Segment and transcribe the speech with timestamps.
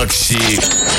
[0.00, 0.89] Макси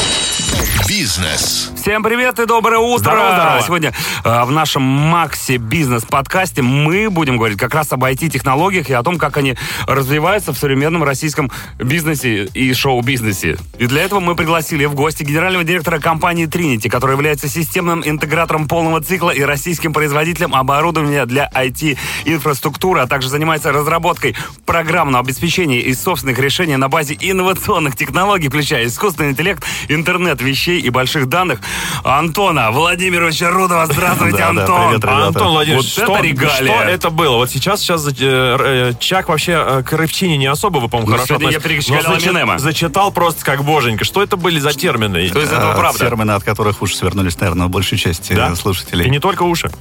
[0.87, 1.71] Бизнес.
[1.81, 2.99] Всем привет и доброе утро!
[2.99, 3.61] Здорово, здорово.
[3.65, 3.93] Сегодня
[4.25, 9.01] э, в нашем Макси Бизнес подкасте мы будем говорить как раз об IT-технологиях и о
[9.01, 9.55] том, как они
[9.87, 13.57] развиваются в современном российском бизнесе и шоу-бизнесе.
[13.77, 18.67] И для этого мы пригласили в гости генерального директора компании Trinity, который является системным интегратором
[18.67, 25.93] полного цикла и российским производителем оборудования для IT-инфраструктуры, а также занимается разработкой программного обеспечения и
[25.93, 31.59] собственных решений на базе инновационных технологий, включая искусственный интеллект, интернет вещей и больших данных.
[32.03, 33.85] Антона Владимировича Рудова.
[33.85, 34.87] Здравствуйте, Антон.
[34.89, 35.27] привет, ребята.
[35.27, 36.73] Антон Владимирович, Вот что, это регалия.
[36.79, 37.35] что это было?
[37.37, 41.17] Вот сейчас, сейчас э, э, Чак вообще э, к рыбчине не особо, вы, по-моему, Ну,
[41.17, 42.57] хорошо я перечислял зачи-.
[42.59, 44.03] Зачитал просто как боженька.
[44.05, 45.29] Что это были за термины?
[45.29, 45.99] То есть это А, правда?
[45.99, 48.55] Термины, от которых уши свернулись, наверное, большей части Да?
[48.55, 49.05] слушателей.
[49.05, 49.71] И не только уши.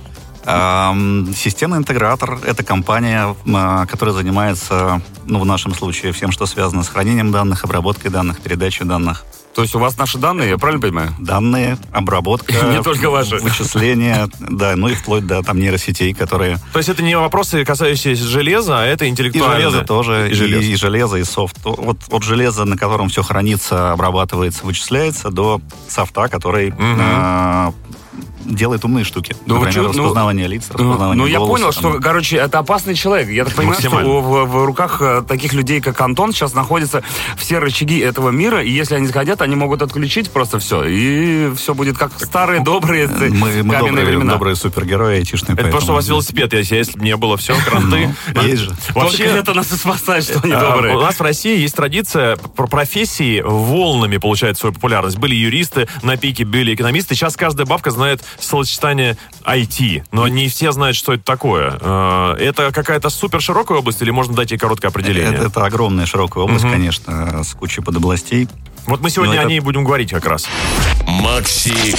[1.36, 6.88] Системный интегратор— это компания, м, которая занимается, ну, в нашем случае, всем, что связано с
[6.88, 9.24] хранением данных, обработкой данных, передачей данных.
[9.54, 11.14] То есть у вас наши данные, я правильно понимаю?
[11.18, 13.36] Данные, обработка, Не только ваши.
[13.38, 16.58] вычисления, да, ну и вплоть до там нейросетей, которые...
[16.72, 19.68] То есть это не вопросы, касающиеся железа, а это И интеллектуальное.
[19.70, 20.62] железо тоже, И и, железо.
[20.66, 21.56] и железо, и софт.
[21.64, 27.72] Вот от железа, на котором все хранится, обрабатывается, вычисляется, до софта, который а,
[28.50, 29.34] делает умные штуки.
[29.46, 31.92] Ну, Например, чё, ну, распознавание лиц, Ну, распознавание ну, я голоса, понял, там.
[31.92, 33.28] что, короче, это опасный человек.
[33.28, 37.02] Я так понимаю, что в, в руках э, таких людей, как Антон, сейчас находятся
[37.36, 41.74] все рычаги этого мира, и если они захотят, они могут отключить просто все, и все
[41.74, 44.32] будет как старые добрые Мы, мы каменные добрые, времена.
[44.32, 45.56] добрые супергерои айтишные.
[45.56, 48.14] Это просто у вас велосипед, если, если бы не было все, кранты.
[48.34, 48.72] Ну, есть же.
[48.94, 50.96] Вообще, это нас и спасает, что они А, добрые.
[50.96, 55.18] У нас в России есть традиция про профессии волнами получает свою популярность.
[55.18, 57.14] Были юристы, на пике были экономисты.
[57.14, 61.78] Сейчас каждая бабка знает словосочетание IT, но не все знают, что это такое.
[61.80, 65.34] Э, Это какая-то супер широкая область или можно дать ей короткое определение?
[65.34, 68.48] Это, это огромная широкая область, конечно, с кучей подобластей.
[68.86, 70.46] Вот мы сегодня Ну, о это- ней будем говорить как раз.
[71.06, 71.94] Макси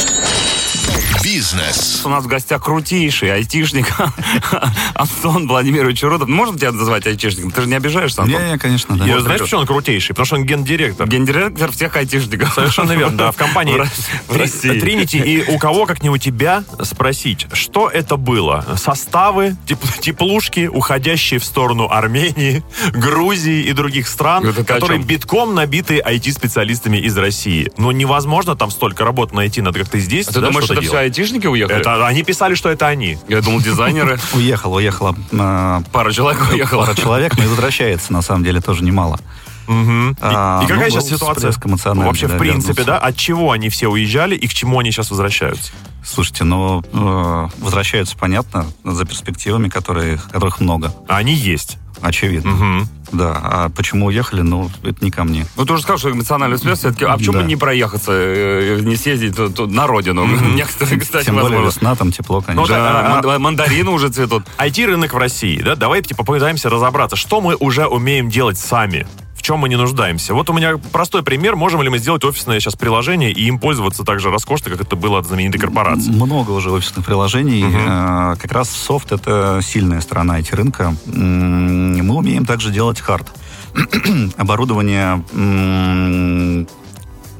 [1.23, 2.01] Бизнес.
[2.03, 3.87] У нас в гостях крутейший айтишник
[4.95, 6.27] Антон Владимирович Рудов.
[6.27, 7.51] Можно тебя называть айтишником?
[7.51, 8.41] Ты же не обижаешься, Антон?
[8.41, 9.05] Не, не, конечно, да.
[9.05, 10.15] Я Вот знаешь, почему он крутейший?
[10.15, 11.07] Потому что он гендиректор.
[11.07, 12.53] Гендиректор всех айтишников.
[12.53, 13.31] Совершенно верно, да.
[13.31, 13.79] В компании
[14.27, 14.79] В России.
[14.79, 15.17] Тринити.
[15.17, 18.65] И у кого, как не у тебя, спросить, что это было?
[18.77, 26.97] Составы, теп- теплушки, уходящие в сторону Армении, Грузии и других стран, которые битком набиты IT-специалистами
[26.97, 27.71] из России.
[27.77, 30.97] Но невозможно там столько работ найти, надо как-то здесь А ты да, думаешь, это все
[30.99, 31.79] айтишники уехали?
[31.79, 33.17] Это, они писали, что это они.
[33.27, 34.19] Я думал, дизайнеры.
[34.33, 36.85] Уехал, уехала э, Пара человек уехала.
[36.85, 39.19] пара человек, но и возвращается, на самом деле, тоже немало.
[39.67, 41.53] А, и какая ну, сейчас ситуация?
[41.63, 44.91] эмоциональный, Вообще, да, в принципе, да, от чего они все уезжали и к чему они
[44.91, 45.71] сейчас возвращаются?
[46.03, 50.93] Слушайте, ну, э, возвращаются, понятно, за перспективами, которые, которых много.
[51.07, 51.77] А они есть.
[52.01, 52.51] Очевидно.
[52.51, 52.89] Мгм.
[53.11, 53.39] Да.
[53.43, 55.45] А почему уехали, ну, это не ко мне.
[55.57, 56.79] Ну, ты уже сказал, что эмоциональный всплеск.
[56.79, 57.39] все-таки, а почему Да.
[57.41, 60.25] бы не проехаться, э, не съездить тут- тут на родину?
[60.25, 62.61] Некоторые, кстати, Тем более весна, там тепло, конечно.
[62.61, 64.43] Ну, да, Да, ман- мандарины уже цветут.
[64.57, 69.05] IT-рынок в России, да, давайте попытаемся разобраться, что мы уже умеем делать сами,
[69.41, 70.35] в чем мы не нуждаемся.
[70.35, 74.03] Вот у меня простой пример, можем ли мы сделать офисное сейчас приложение и им пользоваться
[74.03, 76.11] так же роскошно, как это было от знаменитой корпорации.
[76.11, 77.65] Много уже офисных приложений.
[77.73, 80.95] Э, Как раз софт— это сильная сторона IT-рынка.
[81.07, 83.31] Мы умеем также делать хард.
[84.37, 85.23] Оборудование...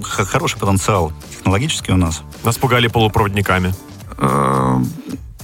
[0.01, 2.23] Хороший потенциал технологический у нас.
[2.43, 3.75] Нас пугали полупроводниками.
[4.17, 4.77] Э,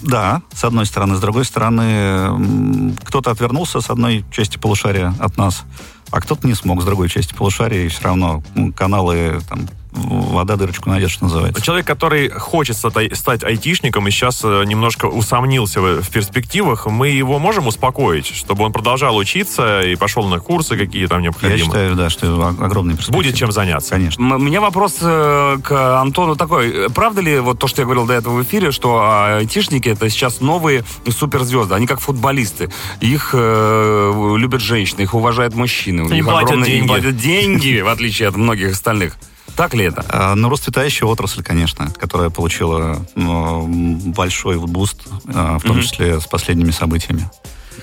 [0.02, 1.16] Да, с одной стороны.
[1.16, 5.64] С другой стороны, кто-то отвернулся с одной части полушария от нас,
[6.12, 10.56] а кто-то не смог с другой части полушария, и все равно м, каналы, там, вода
[10.56, 11.62] дырочку найдет, что называется.
[11.62, 17.40] Человек, который хочет стать, стать айтишником и сейчас э, немножко усомнился в, перспективах, мы его
[17.40, 21.58] можем успокоить, чтобы он продолжал учиться и пошел на курсы, какие там Я необходимы.
[21.66, 23.24] считаю, да, что о- огромные перспективы.
[23.24, 23.92] Будет чем заняться.
[23.92, 24.36] Конечно.
[24.36, 26.90] У меня вопрос э, к Антону такой.
[26.92, 29.00] Правда ли вот то, что я говорил до этого в эфире, что
[29.38, 31.74] айтишники это сейчас новые суперзвезды?
[31.76, 32.70] Они как футболисты.
[33.02, 36.04] Их э, любят женщины, их уважают мужчины.
[36.04, 36.88] У Им них платят огромные- им деньги.
[36.88, 39.18] платят деньги, в отличие от многих остальных.
[39.56, 40.06] Так ли это?
[40.10, 43.66] А, Ну, расцветающая отрасль, конечно, которая получила ну,
[44.14, 47.30] большой boost, а, в том числе с последними событиями.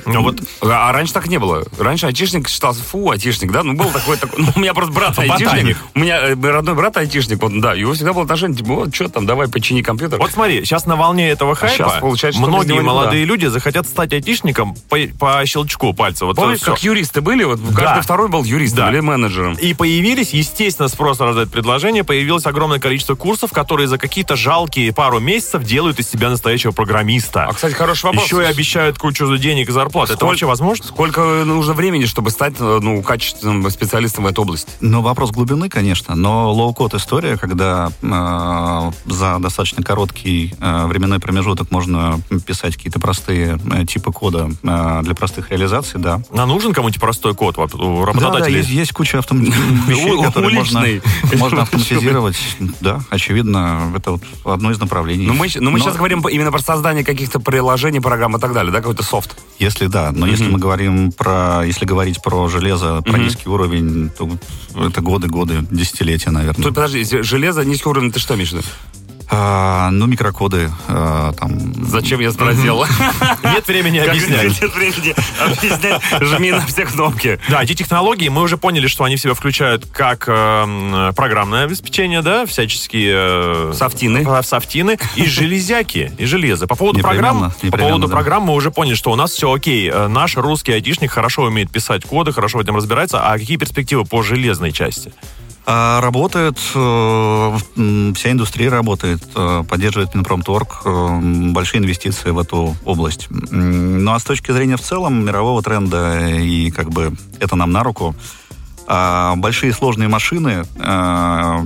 [0.06, 1.64] Ну вот А, а раньше так не было.
[1.78, 3.62] Раньше айтишник считался, фу, айтишник, да?
[3.62, 5.78] Ну, был такой, такой ну, у меня просто брат айтишник.
[5.94, 9.08] У меня э, родной брат айтишник, вот, да, его всегда было отношение, типа, вот, что
[9.08, 10.18] там, давай почини компьютер.
[10.18, 14.74] Вот смотри, сейчас на волне этого хайпа щас получается, многие молодые люди захотят стать айтишником
[14.88, 16.26] по, по щелчку пальца.
[16.26, 17.44] Вот Помнишь, как юристы были?
[17.44, 18.02] Вот каждый Да.
[18.02, 18.90] второй был юристом Да.
[18.90, 19.54] или менеджером.
[19.54, 25.20] И появились, естественно, спрос рождает предложение, появилось огромное количество курсов, которые за какие-то жалкие пару
[25.20, 27.44] месяцев делают из себя настоящего программиста.
[27.44, 28.24] А, кстати, хороший вопрос.
[28.24, 30.12] Еще и обещают кучу денег за зарплаты.
[30.12, 30.84] Это Сколь- вообще возможно?
[30.84, 34.70] Сколько нужно времени, чтобы стать э, ну, качественным специалистом в этой области?
[34.80, 41.70] Ну, вопрос глубины, конечно, но low-code история, когда э, за достаточно короткий э, временной промежуток
[41.70, 46.20] можно писать какие-то простые э, типы кода э, для простых реализаций, да.
[46.36, 48.58] А нужен кому-нибудь простой код у Да, да, работодателей?
[48.58, 49.40] есть, есть куча автом...
[49.86, 50.84] вещей, которые можно,
[51.62, 52.36] автоматизировать.
[52.80, 55.26] Да, очевидно, это вот одно из направлений.
[55.26, 58.40] Но Ну, мы, щ- но мы сейчас говорим именно про создание каких-то приложений, программ и
[58.40, 59.36] так далее, да, какой-то софт.
[59.74, 64.30] Если да, но если мы говорим про, если говорить про железо, про низкий уровень, то
[64.86, 66.62] это годы, годы, десятилетия, наверное.
[66.62, 68.66] Тут, подожди, железо, низкий уровень, ты что имеешь в виду?
[69.36, 71.74] А, ну, микрокоды, а, там...
[71.86, 72.84] Зачем я спросил?
[73.42, 74.62] Нет времени объяснять.
[74.62, 76.02] нет времени объяснять?
[76.20, 77.40] Жми на все кнопки.
[77.48, 82.22] Да, эти технологии, мы уже поняли, что они в себя включают как э, программное обеспечение,
[82.22, 83.70] да, всяческие...
[83.70, 84.24] э, Софтины.
[84.44, 86.68] софтины и железяки, и железо.
[86.68, 88.14] По поводу программ, по поводу да.
[88.14, 89.90] программ мы уже поняли, что у нас все окей.
[89.92, 93.20] Э, Наш русский айтишник хорошо умеет писать коды, хорошо в этом разбирается.
[93.20, 95.12] А какие перспективы по железной части?
[95.66, 97.58] А, работает, э,
[98.14, 101.20] вся индустрия работает, э, поддерживает Минпромторг, э,
[101.52, 103.28] большие инвестиции в эту область.
[103.30, 107.82] Ну а с точки зрения в целом мирового тренда, и как бы это нам на
[107.82, 108.14] руку,
[108.86, 110.64] а, большие сложные машины,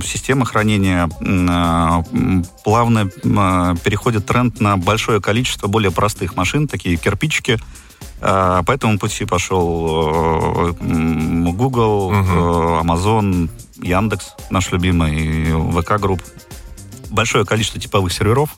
[0.05, 7.59] системы хранения, м, плавно м, переходит тренд на большое количество более простых машин, такие кирпичики.
[8.21, 13.49] А, По этому пути пошел Google, э, Amazon,
[13.81, 16.21] Яндекс, наш любимый, VK Group.
[17.09, 18.51] Большое количество типовых серверов,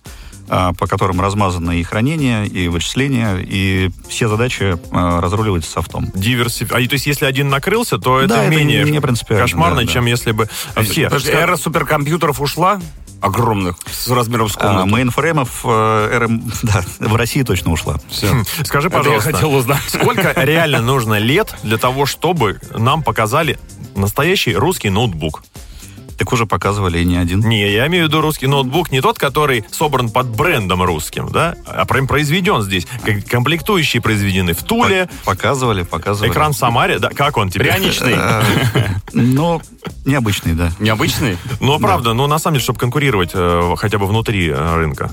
[0.49, 6.11] а, по которым размазано и хранение, и вычисление, и все задачи э, разруливаются софтом.
[6.13, 6.73] Диверсиф...
[6.73, 9.85] А, то есть, если один накрылся, то это Да, это менее не принципиально, кошмарно, да,
[9.85, 9.93] да.
[9.93, 10.49] чем если бы
[10.83, 11.03] все.
[11.03, 12.81] Эра суперкомпьютеров ушла?
[13.21, 14.87] Огромных, с размером с А, комнату.
[14.87, 17.99] Мейнфреймов э, РМ, да, в России точно ушла.
[18.09, 18.43] Всё.
[18.63, 19.83] Скажи, Это я пожалуйста, хотел узнать.
[19.87, 23.59] сколько реально нужно лет для того, чтобы нам показали
[23.95, 25.43] настоящий русский ноутбук?
[26.21, 27.39] Так уже показывали и не один.
[27.39, 31.55] Не, я имею в виду русский ноутбук не тот, который собран под брендом русским, да,
[31.65, 32.85] а прям произведен здесь.
[33.03, 36.29] Как Комплектующие произведены в Туле, Показывали, показывали.
[36.29, 36.99] экран в Самаре.
[36.99, 37.65] Да, как он тебе?
[37.65, 38.13] Пряничный.
[38.15, 38.43] Э,
[39.13, 39.63] Ну,
[40.05, 40.71] необычный, да.
[40.77, 41.39] Необычный?
[41.59, 45.11] Ну, правда, ну, на самом деле, чтобы конкурировать э, хотя бы внутри э, рынка.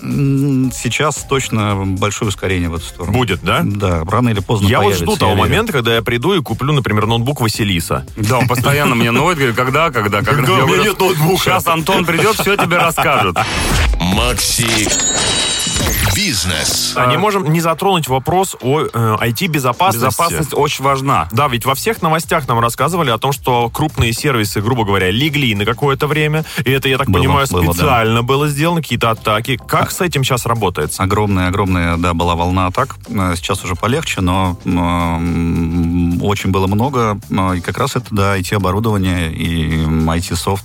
[0.00, 3.12] Сейчас точно большое ускорение в эту сторону.
[3.12, 3.62] Будет, да?
[3.64, 5.42] Да, рано или поздно Я вот появится, жду я того верю.
[5.42, 8.06] момента, когда я приду и куплю, например, ноутбук Василиса.
[8.16, 10.64] Да, он постоянно мне ноет, говорит, когда, когда, когда.
[10.64, 11.42] У меня нет ноутбука.
[11.42, 13.36] Сейчас Антон придет, все тебе расскажет.
[14.00, 14.88] Макси
[16.18, 16.94] Бизнес.
[16.96, 18.86] А не можем не затронуть вопрос о э,
[19.20, 20.04] IT-безопасности.
[20.06, 21.28] Безопасность очень важна.
[21.30, 25.54] Да, ведь во всех новостях нам рассказывали о том, что крупные сервисы, грубо говоря, легли
[25.54, 26.44] на какое-то время.
[26.64, 27.72] И это, я так Было, понимаю, было, да.
[27.72, 29.60] специально было сделано, какие-то атаки.
[29.68, 30.92] Как с этим сейчас работает?
[30.98, 32.96] Огромная-огромная, да, была волна атак.
[33.10, 37.20] Э, Сейчас уже полегче, но м, очень было много.
[37.30, 40.64] Э, И как раз это, да, IT-оборудование и IT-софт.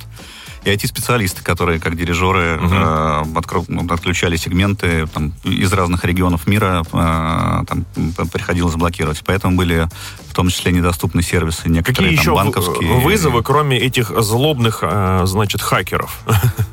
[0.66, 6.84] И IT-специалисты, которые, как дирижеры, э, откро- ну, отключали сегменты там, из разных регионов мира,
[6.94, 7.86] э, там,
[8.32, 9.22] приходилось блокировать.
[9.26, 9.88] Поэтому были
[10.34, 12.94] в том числе недоступны сервисы некоторые Какие там, еще банковские.
[13.02, 16.20] вызовы, кроме этих злобных, э, значит, хакеров?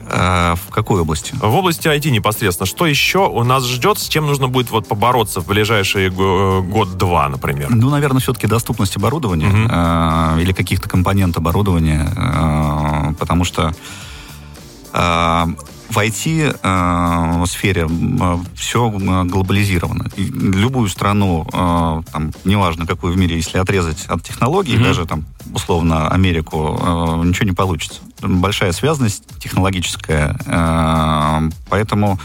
[0.09, 1.35] Э, В какой области?
[1.35, 2.67] В области IT непосредственно.
[2.67, 7.29] Что еще у нас ждет, с чем нужно будет вот побороться в ближайшие го- год-два,
[7.29, 7.69] например?
[7.71, 13.75] Ну, наверное, все-таки доступность оборудования э, или каких-то компонент оборудования, э, потому что
[14.95, 15.47] э,
[15.91, 17.89] в IT-сфере
[18.55, 20.07] все глобализировано.
[20.17, 24.85] И любую страну, э, там, неважно какую в мире, если отрезать от технологий, Мгм.
[24.85, 28.01] даже там условно Америку, э, ничего не получится.
[28.23, 32.19] Большая связанность технологическая, э, поэтому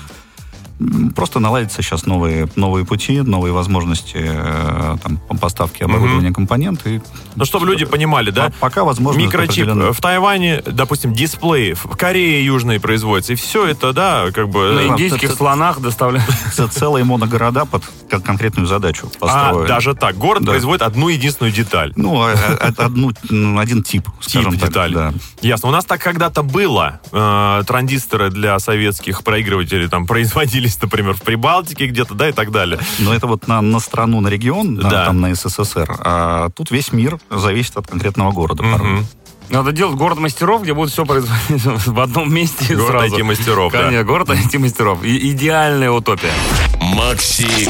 [1.16, 6.86] просто наладятся сейчас новые, новые пути, новые возможности э, там, по поставке оборудования, компонент.
[6.86, 7.02] И
[7.36, 8.46] Ну, чтобы люди понимали, да?
[8.50, 13.66] по- пока возможно Микрочип определенно- в Тайване, допустим, дисплей, в Корее южной производится, и все
[13.66, 14.74] это, да, как бы...
[14.74, 16.30] На э, индийских это- слонах доставляют.
[16.54, 19.68] ц- целые моногорода под кон- конкретную задачу А, построены.
[19.68, 20.18] даже так.
[20.18, 20.52] Город Да.
[20.52, 21.94] производит одну единственную деталь.
[21.96, 24.70] Ну, а- а- одну, ну, один тип, скажем Тип так.
[24.70, 24.94] детали.
[24.94, 25.14] да.
[25.42, 25.70] Ясно.
[25.70, 27.00] У нас так когда-то было.
[27.12, 30.06] Э, транзисторы для советских проигрывателей там
[30.66, 32.80] производились, например, в Прибалтике где-то, да, и так далее.
[33.00, 35.06] Но это вот на, на страну, на регион, на, Да.
[35.06, 35.96] там, на СССР.
[36.00, 38.64] А тут весь мир зависит от конкретного города.
[38.64, 39.06] Мгм.
[39.50, 43.18] Надо делать город мастеров, где будет все производиться в одном месте Город сразу.
[43.18, 43.84] IT-мастеров, да.
[43.84, 45.04] Конечно, город IT-мастеров.
[45.04, 46.32] И- идеальная утопия.
[46.82, 47.70] Макси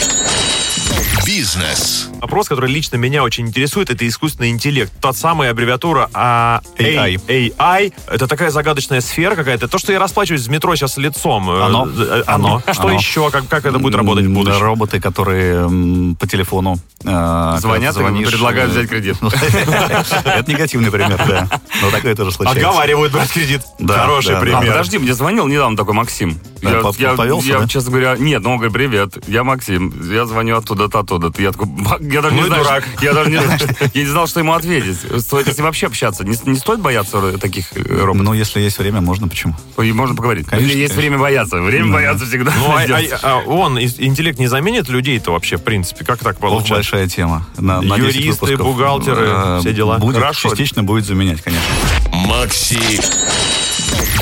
[1.25, 2.09] Бизнес.
[2.21, 4.91] Вопрос, который лично меня очень интересует, это искусственный интеллект.
[5.01, 7.19] Та самая аббревиатура а, AI.
[7.27, 7.93] AI.
[8.07, 9.67] Это такая загадочная сфера какая-то.
[9.67, 11.49] То, что я расплачиваюсь в метро сейчас лицом.
[11.49, 11.87] э, Оно.
[11.87, 12.61] э, Оно.
[12.71, 12.93] Что Оно.
[12.93, 13.31] еще?
[13.31, 14.61] Как, как это будет работать в будущем?
[14.61, 19.17] Роботы, которые по телефону э, Звонят и предлагают э, взять кредит.
[20.25, 21.49] Это негативный пример, да.
[21.81, 22.67] Но такое тоже случается.
[22.67, 23.61] Отговаривают брать кредит.
[23.87, 24.59] Хороший пример.
[24.59, 26.39] подожди, мне звонил недавно такой Максим.
[26.61, 31.41] Я, честно говоря, нет, ну он говорит, привет, я Максим, я звоню оттуда-то, оттуда-то.
[31.41, 32.83] Я такой, «Ба- я даже Ну не знаю, дурак.
[33.01, 33.35] я даже не
[33.93, 34.97] я не знал, что ему ответить.
[35.21, 38.25] Стоит если вообще общаться, не, не стоит бояться таких э, роботов.
[38.25, 39.55] Ну, если есть время, можно, почему?
[39.81, 40.47] И можно поговорить.
[40.47, 41.01] Конечно, Или есть конечно.
[41.01, 41.61] время бояться.
[41.61, 42.53] Время бояться всегда.
[42.57, 46.03] Ну, а, а- а он, интеллект не заменит людей-то вообще, в принципе?
[46.05, 46.73] Как так Ох, получается?
[46.75, 47.47] большая тема.
[47.57, 48.65] На, на 10 Юристы, выпусков.
[48.67, 49.97] бухгалтеры, Э, все дела.
[49.97, 50.49] Будет, Хорошо.
[50.49, 51.65] частично будет заменять, конечно.
[52.11, 52.99] Макси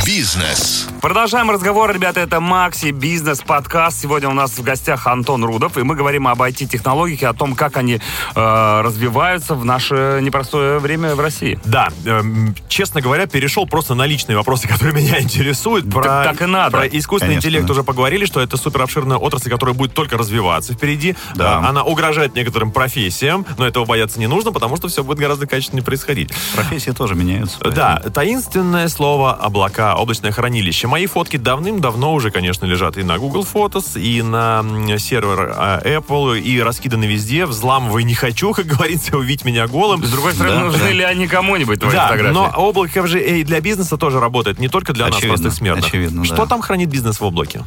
[0.05, 0.87] Бизнес.
[1.01, 2.19] Продолжаем разговор, ребята.
[2.19, 4.01] Это Макси Бизнес Подкаст.
[4.01, 7.55] Сегодня у нас в гостях Антон Рудов, и мы говорим об IT-технологиях и о том,
[7.55, 7.99] как они
[8.35, 11.57] э, развиваются в наше непростое время в России.
[11.65, 15.89] Да, эм, честно говоря, перешел просто на личные вопросы, которые меня интересуют.
[15.89, 16.77] Про, так и надо.
[16.77, 17.71] Про искусственный Конечно, интеллект да.
[17.73, 21.15] уже поговорили, что это супер обширная отрасль, которая будет только развиваться впереди.
[21.35, 21.59] Да.
[21.59, 25.47] А, Она угрожает некоторым профессиям, но этого бояться не нужно, потому что все будет гораздо
[25.47, 26.31] качественнее происходить.
[26.55, 27.57] Профессии тоже меняются.
[27.59, 30.87] Да, поэтому- таинственное слово облака, облачное хранилище.
[30.87, 34.63] Мои фотки давным-давно уже, конечно, лежат и на Google Photos, и на
[34.99, 37.45] сервер а, Apple, и раскиданы везде.
[37.45, 40.03] Взламывай не хочу, как говорится, увидеть меня голым.
[40.03, 40.91] С другой стороны, Да, нужны да.
[40.91, 42.33] ли они кому-нибудь, твои Да, фотографии?
[42.33, 45.85] но облако же и для бизнеса тоже работает, не только для нас, Очевидно, простых смертных.
[45.87, 46.45] очевидно, Что да.
[46.45, 47.63] там хранит бизнес в облаке?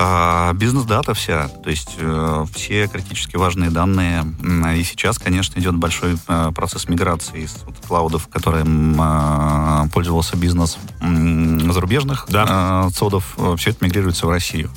[0.00, 4.24] А, Бизнес-дата вся, то есть э, все критически важные данные.
[4.76, 10.78] И сейчас, конечно, идет большой э, процесс миграции из вот клаудов, которым э, пользовался бизнес
[11.00, 12.88] зарубежных Да.
[12.94, 14.70] цодов, все это мигрируется в Россию.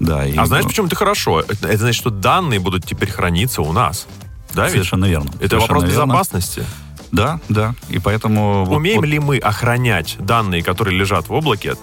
[0.00, 1.40] Да, и, А знаешь, почему это хорошо?
[1.42, 4.08] Это, это значит, что данные будут теперь храниться у нас.
[4.54, 4.72] Да, ведь?
[4.72, 5.30] Совершенно верно.
[5.38, 5.94] Это Совершенно вопрос верно.
[6.06, 6.64] безопасности.
[7.12, 7.74] Да, да.
[7.90, 8.64] И поэтому...
[8.68, 11.74] Умеем вот- ли мы охранять данные, которые лежат в облаке,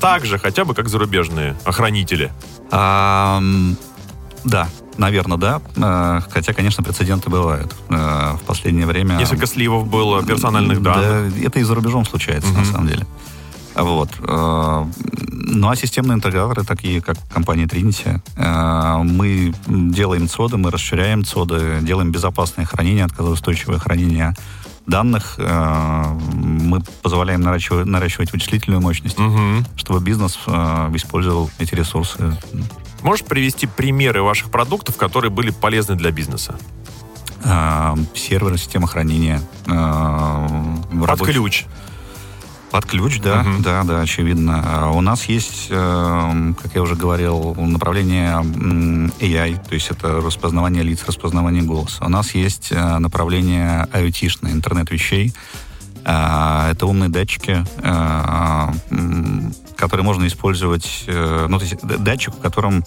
[0.00, 2.30] так же хотя бы, как зарубежные охранители?
[2.70, 3.42] А,
[4.44, 5.60] да, наверное, да.
[5.76, 7.74] Э, Хотя, конечно, прецеденты бывают.
[7.88, 9.16] Э, В последнее время...
[9.16, 11.34] Несколько сливов было персональных данных.
[11.34, 13.04] Да, это и за рубежом случается, на самом деле.
[13.74, 14.10] Вот.
[14.20, 14.84] Э,
[15.50, 18.20] Ну, а системные интеграторы, такие как компания Trinity,
[19.02, 24.34] мы делаем цоды, мы расширяем цоды, делаем безопасное хранение, отказоустойчивое хранение
[24.92, 25.34] данных.
[25.38, 29.64] Э, Мы позволяем наращивать, наращивать вычислительную мощность, Мгм.
[29.76, 32.36] чтобы бизнес э, использовал эти ресурсы
[33.02, 36.56] Можешь привести примеры ваших продуктов, которые были полезны для бизнеса?
[37.44, 39.40] э, серверы, система хранения.
[39.66, 39.70] э,
[41.00, 41.66] Под рабочих- ключ.
[42.70, 43.62] Под ключ, да, Мгм.
[43.62, 44.62] да, да, очевидно.
[44.64, 48.34] А У нас есть, э, как я уже говорил, направление
[49.20, 52.04] AI, то есть это распознавание лиц, распознавание голоса.
[52.04, 55.32] У нас есть э, направление IoT-шное, интернет вещей.
[56.04, 58.72] А, Это умные датчики, э,
[59.76, 62.84] которые можно использовать, э, ну, то есть датчик, в котором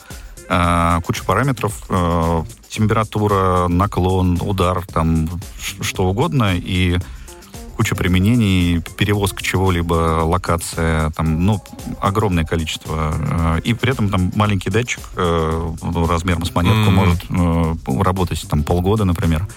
[1.06, 1.74] куча параметров,
[2.68, 5.30] температура, наклон, удар, там
[5.82, 6.98] что угодно, и
[7.82, 11.64] куча применений, перевозка чего-либо, локация, там, ну,
[12.00, 13.16] огромное количество.
[13.58, 16.94] э, И при этом там маленький датчик э, ну, размером с монетку Мгм.
[16.94, 19.48] может э, работать там полгода, например.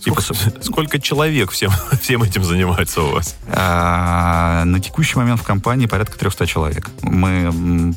[0.00, 3.36] Сколько, пос- сколько человек всем, всем этим занимается у вас?
[3.52, 6.88] А, На текущий момент в компании порядка 300 человек.
[7.02, 7.92] Мы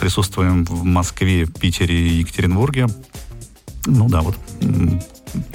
[0.00, 2.88] присутствуем в Москве, Питере и Екатеринбурге.
[3.86, 4.36] Ну да, вот.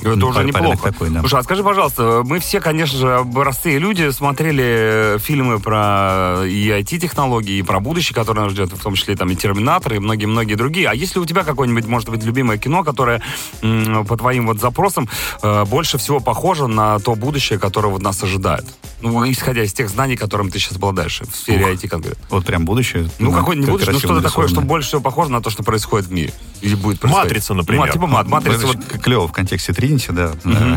[0.01, 0.91] Это уже неплохо.
[0.91, 1.19] такой, да.
[1.21, 7.57] Слушай, а скажи, пожалуйста, мы все, конечно же, простые люди, смотрели фильмы про и IT-технологии,
[7.57, 10.89] и про будущее, которое нас ждет, в том числе там и Терминатор, и многие-многие другие.
[10.89, 13.21] А есть ли у тебя какое-нибудь, может быть, любимое кино, которое
[13.61, 15.09] по твоим вот запросам
[15.41, 18.65] э, больше всего похоже на то будущее, которое вот нас ожидает?
[19.01, 21.71] Ну, исходя из тех знаний, которым ты сейчас обладаешь в сфере Ух.
[21.71, 22.23] IT конкретно.
[22.29, 23.09] Вот прям будущее.
[23.19, 26.07] Ну, какое-нибудь как будущее, ну, что-то такое, что больше всего похоже на то, что происходит
[26.07, 26.33] в мире.
[26.61, 27.31] Или будет происходить.
[27.31, 27.87] Матрица, например.
[27.87, 28.67] Ну, типа мат- матрица.
[28.67, 30.31] вот клево в контексте Тринити, да.
[30.45, 30.75] э,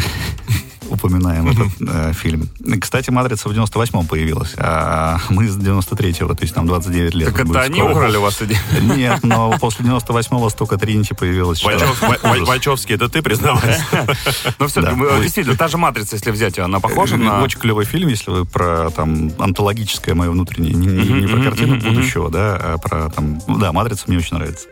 [0.88, 2.48] Упоминаем этот э, фильм.
[2.80, 7.34] Кстати, «Матрица» в 98-м появилась, а мы с 93-го, то есть нам 29 лет.
[7.34, 7.90] Так это они скоро.
[7.92, 8.60] украли у вас идею?
[8.96, 11.64] Нет, но после 98-го столько Тринити появилось.
[11.64, 13.84] Вачовский, это ты признавайся?
[14.60, 14.94] Ну, все, Да.
[15.20, 17.42] действительно, та же матрица, если взять она похожа Э, на...
[17.42, 22.56] Очень клевый фильм, если вы про там антологическое мое внутреннее, не, про картину будущего, да,
[22.62, 24.68] а про там, да, матрица мне очень нравится.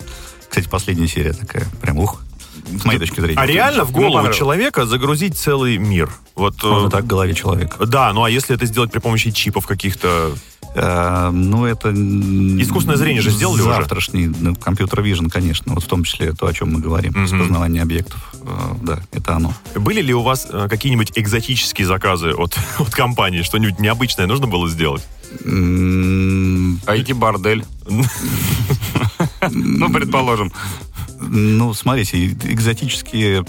[0.49, 2.21] Кстати, последняя серия такая, прям ух,
[2.81, 3.41] с моей точки зрения.
[3.41, 6.11] А реально в голову человека загрузить целый мир?
[6.35, 7.87] Вот, э, Можно так в голове человека.
[7.87, 10.33] Да, ну а если это сделать при помощи чипов каких-то?
[10.75, 11.91] Э, Ну, это...
[11.93, 13.71] Искусственное зрение же сделали уже?
[13.71, 15.75] Завтрашний ну, компьютер вижн, конечно.
[15.75, 17.13] Вот в том числе то, о чем мы говорим.
[17.13, 17.23] Мгм.
[17.23, 18.35] Распознавание объектов.
[18.43, 19.55] Э, Да, это оно.
[19.77, 23.43] Были ли у вас э, какие-нибудь экзотические заказы от, от компании?
[23.43, 25.07] Что-нибудь необычное нужно было сделать?
[26.87, 27.65] IT-бордель.
[29.51, 30.53] Ну, предположим.
[31.29, 33.45] Ну, смотрите, экзотические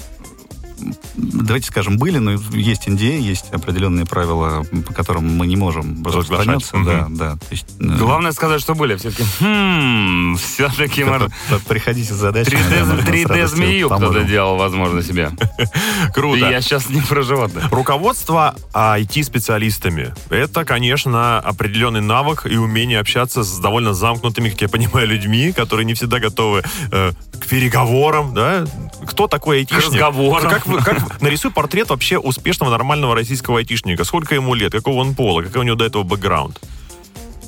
[1.18, 6.78] давайте скажем, были, но есть NDA, есть определенные правила, по которым мы не можем распространяться.
[6.84, 7.32] Да, да.
[7.32, 8.96] То есть, э, Главное сказать, что были.
[8.96, 11.32] Все-таки, хм, все-таки, может,
[11.68, 12.56] приходите с задачей.
[12.56, 15.32] 3D, змею кто-то делал, возможно, себе.
[15.58, 16.38] И Круто.
[16.50, 17.72] я сейчас не про животных.
[17.72, 25.08] Руководство IT-специалистами– это, конечно, определенный навык и умение общаться с довольно замкнутыми, как я понимаю,
[25.08, 28.66] людьми, которые не всегда готовы э, к переговорам, да?
[29.06, 29.96] Кто такой айтишник?
[29.96, 30.50] разговорам.
[30.50, 34.04] Как, вы- как нарисуй портрет вообще успешного нормального российского айтишника.
[34.04, 36.60] Сколько ему лет, какого он пола, какой у него до этого бэкграунд?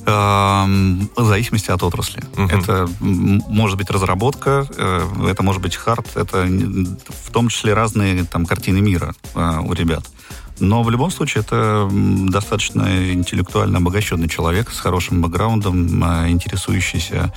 [0.05, 2.23] Эм, В зависимости от отрасли.
[2.37, 2.47] Мгм.
[2.59, 8.45] Это может быть разработка, э, это может быть хард, это в том числе разные там
[8.45, 10.05] картины мира э, у ребят.
[10.59, 17.33] Но в любом случае это достаточно интеллектуально обогащенный человек с хорошим бэкграундом, э, интересующийся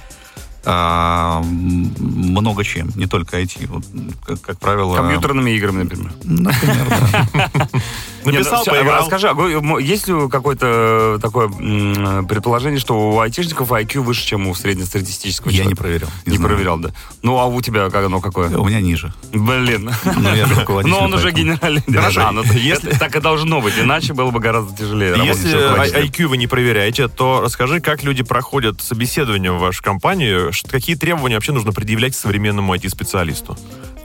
[0.64, 3.66] а, много чем, не только IT.
[3.68, 3.84] Вот,
[4.26, 4.94] как, как правило...
[4.96, 6.12] Компьютерными играми, например.
[6.24, 6.86] Например,
[7.32, 7.68] да.
[8.24, 9.00] Написал, ну, поиграл.
[9.00, 14.54] Расскажи, а есть ли какое-то такое м, предположение, что у айтишников IQ выше, чем у
[14.54, 16.08] среднестатистического Я не проверял.
[16.26, 16.90] Не проверял, да.
[17.22, 18.50] Ну, а у тебя как оно какое?
[18.56, 19.12] У меня ниже.
[19.32, 19.90] Блин.
[20.04, 22.26] Но я же руководитель, Но он уже генеральный Хорошо, директор.
[22.26, 25.50] А, ну, если- так и должно быть, иначе было бы гораздо тяжелее Если
[26.04, 30.97] IQ вы не проверяете, то расскажи, как люди проходят собеседование в вашей компании, ш- какие
[30.97, 33.57] требования вообще нужно предъявлять современному IT-специалисту?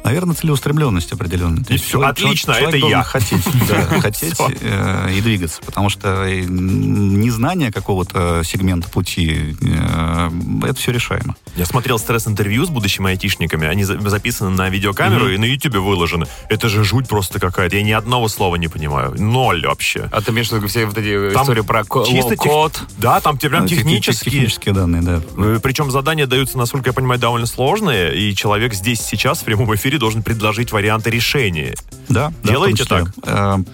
[0.06, 1.64] Наверное, целеустремленность определенная.
[1.64, 3.04] То есть человек- отлично, человек это я.
[3.04, 10.30] Хотеть, да, хотеть э, и двигаться, потому что э, незнание какого-то сегмента пути, э,
[10.64, 11.36] это все решаемо.
[11.56, 16.26] Я смотрел стресс-интервью с будущими айтишниками, они за- записаны на видеокамеру и на ютубе выложены.
[16.50, 19.16] Это же жуть просто какая-то, я ни одного слова не понимаю.
[19.18, 20.10] Ноль вообще.
[20.12, 22.80] А ты имеешь в виду все вот эти Там истории про ко- чисто тех- код?
[22.98, 24.32] Да, там те- прям Ну, техни- технические.
[24.32, 25.22] Технические данные, да.
[25.38, 29.74] Э, Причем задания даются, насколько я понимаю, довольно сложные, и человек здесь сейчас в прямом
[29.76, 31.76] эфире должен предложить варианты решения.
[32.10, 33.66] Да, да, Делаете в том числе.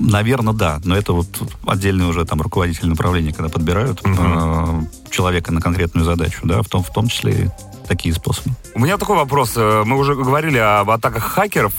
[0.00, 1.28] Наверное, да, но это вот
[1.66, 4.80] отдельные уже там руководители направления, когда подбирают э,
[5.10, 7.54] человека на конкретную задачу, да, в том, в том числе
[7.86, 8.54] такие способы.
[8.74, 9.52] У меня такой вопрос.
[9.56, 11.74] Э, Мы уже говорили об атаках хакеров.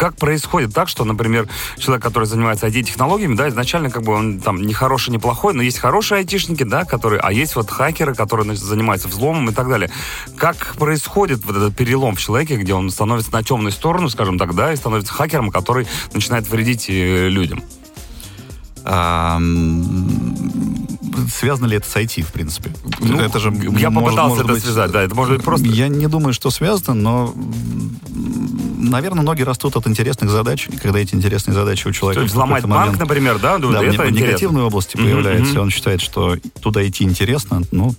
[0.00, 4.62] Как происходит так, что, например, человек, который занимается IT-технологиями, да, изначально как бы он там
[4.62, 8.46] не хороший, не плохой, но есть хорошие айтишники, да, которые, а есть вот хакеры, которые
[8.46, 9.90] значит, занимаются взломом и так далее.
[10.38, 14.54] Как происходит вот этот перелом в человеке, где он становится на темную сторону, скажем так,
[14.54, 17.62] да, и становится хакером, который начинает вредить э, людям?
[21.28, 22.72] Связано ли это с IT, в принципе?
[23.00, 25.66] Ну, это же я может- попытался может это быть- связать, да, это может быть просто...
[25.66, 27.34] Я не думаю, что связано, но,
[28.78, 32.20] наверное, ноги растут от интересных задач, и когда эти интересные задачи у человека...
[32.20, 34.10] То есть взломать банк, момент, например, да, да, это в интересно.
[34.10, 35.62] негативной области Мгм, появляется, мгм.
[35.62, 37.94] он считает, что туда идти интересно, ну,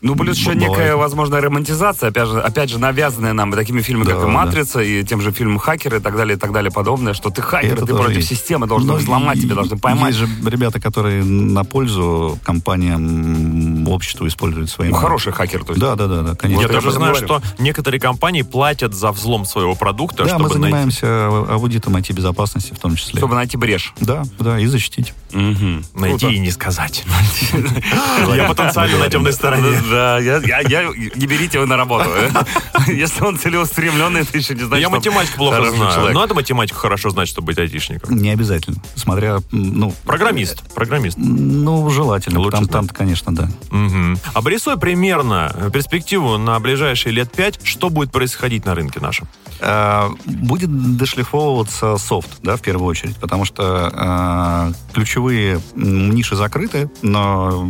[0.00, 0.70] Ну, плюс еще Бывает.
[0.70, 4.32] некая, возможно, романтизация, опять же, опять же, навязанная нам такими фильмами, Да, как и да.
[4.32, 7.42] «Матрица», и тем же фильмом «Хакеры» и так далее, и так далее подобное, что ты
[7.42, 8.28] хакер, Это ты против есть.
[8.28, 10.14] системы, должен взломать, и- тебя должны поймать.
[10.14, 14.88] Есть же ребята, которые на пользу компаниям, обществу используют свои...
[14.90, 15.80] Ну, хороший хакер, то есть.
[15.80, 16.60] Да, да, да, да, конечно.
[16.62, 17.26] Я Вот я даже знаю, говорю.
[17.26, 22.72] что некоторые компании платят за взлом своего продукта, Да, чтобы мы найти- занимаемся аудитом IT-безопасности
[22.72, 23.18] в том числе.
[23.18, 23.92] Чтобы найти брешь.
[24.00, 25.12] Да, да, и защитить.
[25.32, 25.84] Мгм.
[25.94, 26.34] найти Круто.
[26.34, 27.04] и не сказать.
[28.34, 29.68] Я потенциально на темной стороне.
[29.90, 32.08] Да, я, я- я- не берите его на работу.
[32.86, 35.92] Если он целеустремленный, это еще не значит, Я математику плохо знаю.
[35.92, 36.14] человек.
[36.14, 38.16] Надо математику хорошо знать, чтобы быть айтишником.
[38.16, 38.76] Не обязательно.
[38.94, 39.92] Смотря, ну...
[40.04, 40.62] Программист.
[40.74, 41.16] Программист.
[41.18, 42.38] Ну, желательно.
[42.40, 42.72] Лучше Там, знать.
[42.72, 43.48] там конечно, да.
[43.70, 44.18] Мгм.
[44.34, 49.28] Обрисуй примерно перспективу на ближайшие лет пять, что будет происходить на рынке нашем.
[49.60, 57.68] А, Будет дошлифовываться софт, да, в первую очередь, потому что а, ключевые ниши закрыты, но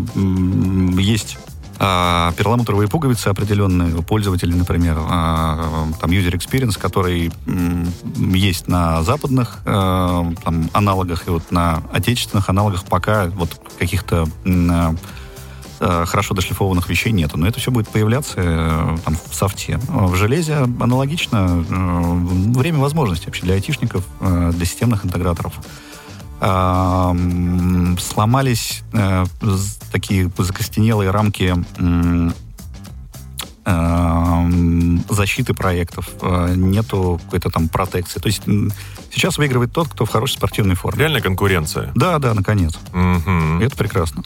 [0.99, 1.39] есть
[1.79, 7.31] а, перламутровые пуговицы определенные у пользователей, например, а, там user experience, который
[8.17, 14.27] есть на западных а, там, аналогах и вот на отечественных аналогах пока вот каких-то
[15.79, 17.39] хорошо дошлифованных вещей нету.
[17.39, 19.79] Но это все будет появляться э, там, в софте.
[19.87, 21.65] В железе аналогично.
[21.69, 25.53] э, Время возможностей вообще для айтишников, э, для системных интеграторов.
[28.01, 29.25] Сломались э,
[29.93, 31.55] такие закостенелые рамки
[35.11, 38.19] защиты проектов, э, нету какой-то там протекции.
[38.21, 38.43] То есть
[39.13, 41.01] сейчас выигрывает тот, кто в хорошей спортивной форме.
[41.01, 41.93] Реальная конкуренция.
[41.95, 42.79] Да, да, наконец.
[42.95, 44.23] И это прекрасно.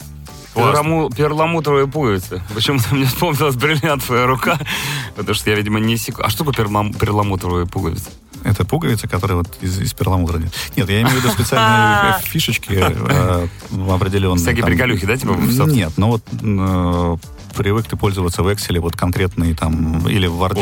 [0.55, 2.41] Перламу- перламутровые пуговицы.
[2.53, 4.59] Почему-то мне вспомнилась бриллиантовая рука,
[5.15, 6.21] потому что я, видимо, не секу...
[6.23, 8.11] А что такое перлам- перламутровые пуговицы?
[8.43, 10.39] Это пуговицы, которые вот из, из перламутра.
[10.75, 13.47] Нет, я имею в виду специальные фишечки э,
[13.89, 14.37] определенные.
[14.37, 15.33] Всякие приколюхи, да, типа?
[15.73, 17.17] Нет, ну вот э,
[17.55, 20.55] привык ты пользоваться в Excel вот конкретный там, или в Word.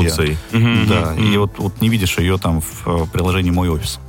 [0.87, 3.99] Да, и вот, вот не видишь ее там в э, приложении «Мой офис».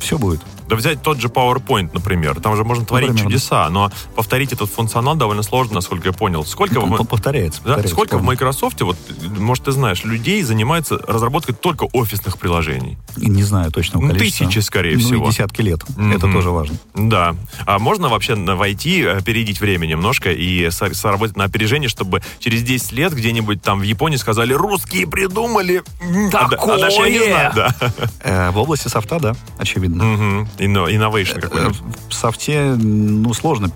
[0.00, 0.40] Все будет.
[0.68, 2.40] Да взять тот же PowerPoint, например.
[2.40, 6.44] Там же можно творить Например, чудеса, но повторить этот функционал довольно сложно, насколько я понял.
[6.44, 7.60] Сколько, в, П- Мо- Повторяется.
[7.62, 8.26] да, повторяется, сколько в помню.
[8.32, 8.96] Microsoft, вот,
[9.38, 12.98] может, ты знаешь, людей занимается разработкой только офисных приложений?
[13.16, 14.46] Не знаю точного Ну, количества.
[14.46, 15.26] тысячи, скорее ну, всего.
[15.26, 15.80] и десятки лет.
[15.96, 16.12] Мгм.
[16.12, 16.76] Это тоже важно.
[16.94, 17.34] Да.
[17.66, 22.92] А можно вообще войти, э, опередить время немножко и сработать на опережение, чтобы через 10
[22.92, 25.82] лет где-нибудь там в Японии сказали, русские придумали...
[26.02, 27.52] м, а а я не знаю.
[27.54, 27.74] Да.
[28.22, 30.04] Э, в области софта, да, очевидно.
[30.04, 30.48] Мгм.
[30.58, 31.72] Инно- Innovation Э, какой-то.
[32.08, 33.70] В софте, ну, сложно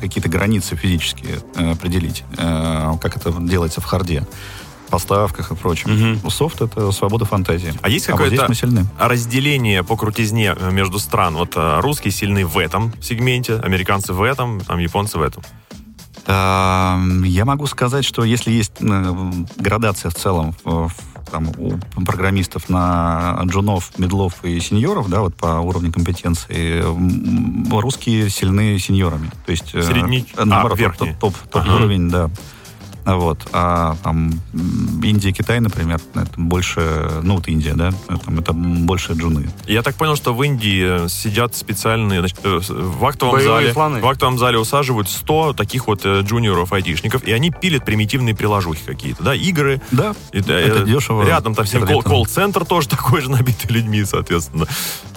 [0.00, 4.26] какие-то границы физические э, определить, э, как это делается в харде,
[4.90, 6.20] поставках и прочем.
[6.30, 7.72] Софт— это свобода фантазии.
[7.82, 8.86] А есть вот какое-то мы сильны.
[8.98, 11.36] разделение по крутизне между стран?
[11.36, 15.42] Вот русские сильны в этом сегменте, американцы в этом, там японцы в этом.
[16.26, 18.72] Эм, Я могу сказать, что если есть
[19.56, 20.90] градация в целом в-
[21.30, 26.82] там, у программистов на джунов, медлов и сеньоров, да, вот по уровню компетенции,
[27.70, 29.30] русские сильны сеньорами.
[29.46, 31.14] То есть, э, Средний- а, наоборот, верхние.
[31.14, 31.76] топ, топ, Ага.
[31.76, 32.30] уровень, да.
[33.04, 33.48] Вот.
[33.52, 34.32] А там
[35.02, 37.92] Индия, Китай, например, это больше, ну вот Индия, да,
[38.24, 39.48] там это больше джуны.
[39.66, 43.72] Я так понял, что в Индии э, сидят специальные, значит, э, в актовом Боевые зале,
[43.72, 44.00] слоны.
[44.00, 48.84] в актовом зале усаживают 100 таких вот э, джуниоров айтишников, и они пилят примитивные приложухи
[48.84, 49.80] какие-то, да, игры.
[49.90, 51.24] Да, И, это э, дешево.
[51.24, 54.66] Рядом там всем колл-центр тоже такой же набитый людьми, соответственно.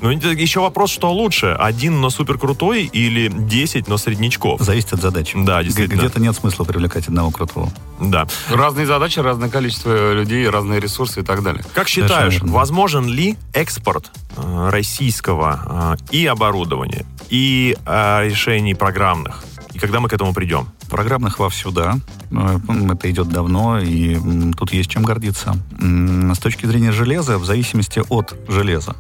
[0.02, 4.62] Ну, и еще вопрос, что лучше, один, но супер крутой, или 10, но среднячков?
[4.62, 5.38] Зависит от задачи.
[5.44, 6.00] Да, действительно.
[6.00, 7.72] Где-то нет смысла привлекать одного крутого.
[8.00, 8.28] Да.
[8.50, 11.64] Разные задачи, разное количество людей, разные ресурсы и так далее.
[11.74, 12.52] Как считаешь, верно.
[12.52, 19.44] возможен ли экспорт э, российского э, и оборудования, и э, решений программных?
[19.74, 20.68] И когда мы к этому придем?
[20.90, 21.98] Программных вовсю, да.
[22.32, 24.18] Это идет давно, и
[24.56, 25.56] тут есть чем гордиться.
[25.80, 28.96] С точки зрения железа, в зависимости от железа.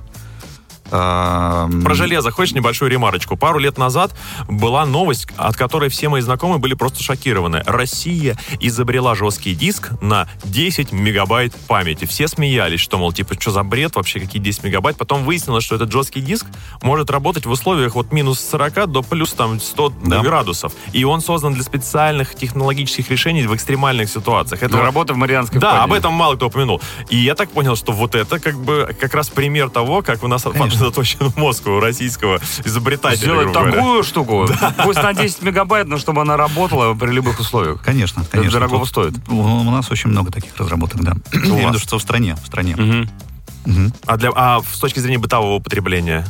[0.95, 3.36] А, м, Про железо хочешь небольшую ремарочку?
[3.36, 4.15] Пару лет назад
[4.47, 7.63] была новость, от которой все мои знакомые были просто шокированы.
[7.65, 12.06] Россия изобрела жесткий диск на 10 мегабайт памяти.
[12.06, 14.95] Все смеялись, что, мол, типа, что за бред вообще, какие 10 мегабайт.
[14.97, 16.45] Потом выяснилось, что этот жесткий диск
[16.84, 20.21] может работать в условиях от минус 40 до плюс там 100 Да.
[20.21, 20.73] градусов.
[20.91, 24.62] И он создан для специальных технологических решений в экстремальных ситуациях.
[24.62, 25.84] Это Для работы в Марианской да, впадине.
[25.86, 26.82] об этом мало кто упомянул.
[27.10, 30.27] И я так понял, что вот это как бы как раз пример того, как у
[30.27, 30.45] нас
[30.83, 33.17] заточен мозг у российского изобретателя.
[33.17, 34.47] Сделать такую штуку,
[34.83, 37.81] пусть на 10 мегабайт, но чтобы она работала при любых условиях.
[37.81, 38.59] Конечно, конечно.
[38.59, 39.13] дорогого Тут стоит.
[39.29, 41.13] У, у нас очень много таких разработок, да.
[41.31, 42.35] Я имею в виду, что в стране.
[42.41, 42.75] В стране.
[42.75, 43.09] Мгм.
[43.65, 43.93] Мгм.
[44.05, 46.25] А, для, а с точки зрения бытового употребления?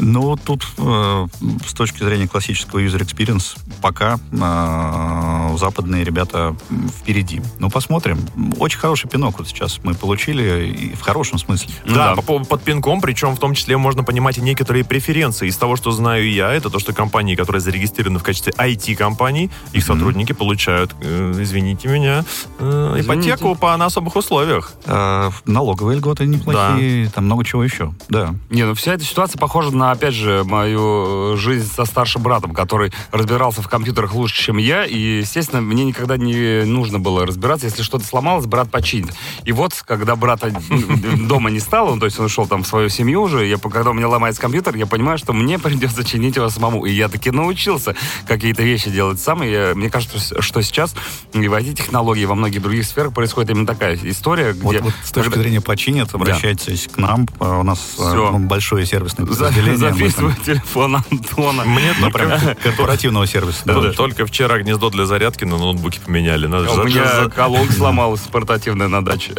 [0.00, 1.26] Ну, тут э,
[1.66, 6.56] с точки зрения классического user experience пока э, западные ребята
[7.00, 7.40] впереди.
[7.58, 8.18] Ну, посмотрим.
[8.58, 11.70] Очень хороший пинок вот сейчас мы получили, и в хорошем смысле.
[11.84, 12.16] Ну да, да.
[12.16, 15.48] по поводу под пинком, причем в том числе можно понимать и некоторые преференции.
[15.48, 19.84] Из того, что знаю я, это то, что компании, которые зарегистрированы в качестве IT-компаний, их
[19.84, 22.24] сотрудники получают, э, извините меня,
[22.58, 23.30] э, Извините.
[23.30, 24.72] ипотеку по на особых условиях.
[24.86, 27.92] Э, налоговые льготы неплохие, там много чего еще.
[28.08, 28.34] Да.
[28.50, 32.52] Не, ну вся эта ситуация похожа на, опять же, мою э, жизнь со старшим братом,
[32.54, 37.66] который разбирался в компьютерах лучше, чем я, и, естественно, мне никогда не нужно было разбираться.
[37.66, 39.12] Если что-то сломалось, брат починит.
[39.44, 40.52] И вот, когда брата
[41.28, 43.90] дома не стало, ну, то есть он ушел там в свою семью уже, я, когда
[43.90, 46.84] у меня ломается компьютер, я понимаю, что мне придется чинить его самому.
[46.86, 47.94] И я таки научился
[48.26, 49.42] какие-то вещи делать сам.
[49.42, 50.94] И я- мне кажется, что сейчас
[51.32, 54.82] и в IT-технологии, во многих других сферах происходит именно такая история, Вот, где...
[54.82, 57.26] вот с точки когда- зрения починят, обращайтесь к нам.
[57.40, 58.32] Э, У нас э, Всё.
[58.38, 59.77] большое сервисное подразделение.
[59.78, 61.64] Записываю телефон Антона.
[61.64, 63.60] Мне только, корпоративного сервиса.
[63.64, 63.92] да.
[63.92, 66.46] Только вчера гнездо для зарядки на ноутбуке поменяли.
[66.46, 69.34] Надо У меня за- колонка сломалась портативная на даче.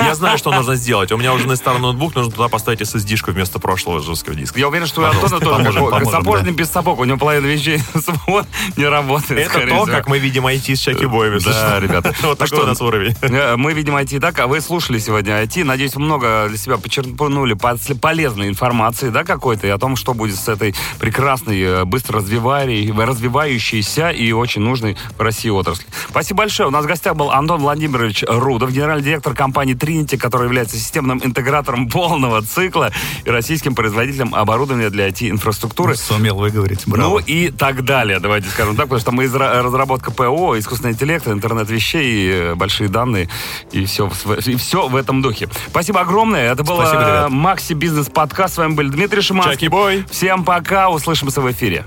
[0.00, 1.12] Я знаю, что нужно сделать.
[1.12, 4.58] У меня уже на старый ноутбук, нужно туда поставить SSD-шку вместо прошлого жесткого диска.
[4.58, 6.50] Я уверен, что у Антона тоже поможем, да.
[6.50, 6.98] без сапог.
[6.98, 7.80] У него половина вещей
[8.76, 9.48] не работает.
[9.48, 11.38] Это то, как мы видим IT с Чаки Боями.
[11.44, 12.14] Да, ребята.
[12.22, 13.14] Вот такой у нас уровень.
[13.22, 15.64] Э, Мы видим IT так, а вы слушали сегодня IT.
[15.64, 17.54] Надеюсь, много для себя почерпнули
[18.00, 24.10] полезной информации, да, какой-то, о том, что будет с этой прекрасной, э, быстро развивающей- развивающейся
[24.10, 25.86] и очень нужной в России отрасли.
[26.08, 26.68] Спасибо большое.
[26.68, 31.20] У нас в гостях был Антон Владимирович Рудов, генеральный директор компании Trinity, который является системным
[31.24, 32.92] интегратором полного цикла
[33.24, 35.96] и российским производителем оборудования для IT-инфраструктуры.
[35.96, 37.08] Сумел выговорить, браво.
[37.08, 41.26] Ну и так далее, давайте скажем так, потому что мы из разработка ПО, искусственный интеллект,
[41.28, 43.28] интернет вещей, э, большие данные
[43.72, 44.10] и все,
[44.46, 45.48] и все в этом духе.
[45.68, 46.52] Спасибо огромное.
[46.52, 47.30] Это был ребят.
[47.30, 48.54] Макси Бизнес Подкаст.
[48.54, 49.63] С вами был Дмитрий Шиманский.
[49.64, 50.04] Чаки-бой.
[50.10, 51.86] Всем пока, услышимся в эфире.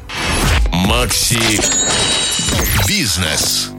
[0.72, 1.60] Макси
[2.88, 3.77] Бизнес.